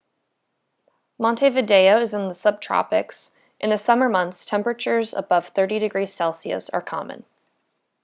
montevideo 1.19 1.99
is 1.99 2.15
in 2.15 2.27
the 2.27 2.33
subtropics; 2.33 3.29
in 3.59 3.69
the 3.69 3.77
summer 3.77 4.09
months 4.09 4.45
temperatures 4.45 5.13
above 5.13 5.53
+30°c 5.53 6.69
are 6.73 6.81
common 6.81 7.23